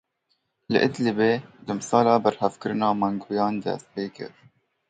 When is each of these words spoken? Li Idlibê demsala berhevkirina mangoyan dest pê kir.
Li 0.71 0.79
Idlibê 0.87 1.31
demsala 1.67 2.15
berhevkirina 2.25 2.89
mangoyan 3.01 3.55
dest 3.63 3.85
pê 3.93 4.05
kir. 4.15 4.31